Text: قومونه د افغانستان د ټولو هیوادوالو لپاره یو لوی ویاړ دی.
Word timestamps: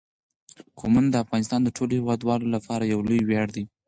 قومونه 0.79 1.09
د 1.11 1.15
افغانستان 1.23 1.59
د 1.63 1.69
ټولو 1.77 1.91
هیوادوالو 1.99 2.45
لپاره 2.55 2.83
یو 2.93 2.99
لوی 3.07 3.21
ویاړ 3.25 3.47
دی. 3.55 3.63